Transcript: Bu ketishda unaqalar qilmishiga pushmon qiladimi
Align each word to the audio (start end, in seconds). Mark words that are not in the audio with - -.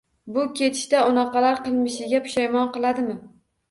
Bu 0.37 0.45
ketishda 0.61 1.03
unaqalar 1.11 1.63
qilmishiga 1.69 2.25
pushmon 2.29 2.77
qiladimi 2.77 3.25